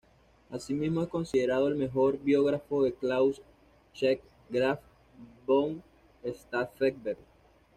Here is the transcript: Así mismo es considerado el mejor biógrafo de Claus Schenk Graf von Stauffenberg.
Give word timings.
Así 0.49 0.73
mismo 0.73 1.03
es 1.03 1.09
considerado 1.09 1.67
el 1.67 1.75
mejor 1.75 2.17
biógrafo 2.17 2.81
de 2.81 2.91
Claus 2.91 3.39
Schenk 3.93 4.19
Graf 4.49 4.79
von 5.45 5.83
Stauffenberg. 6.25 7.19